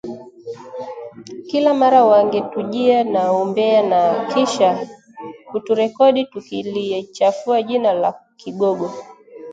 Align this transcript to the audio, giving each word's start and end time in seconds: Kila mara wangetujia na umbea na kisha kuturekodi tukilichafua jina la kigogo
Kila 1.47 1.73
mara 1.73 2.05
wangetujia 2.05 3.03
na 3.03 3.33
umbea 3.33 3.83
na 3.87 4.29
kisha 4.33 4.87
kuturekodi 5.51 6.25
tukilichafua 6.25 7.61
jina 7.63 7.93
la 7.93 8.19
kigogo 8.37 8.91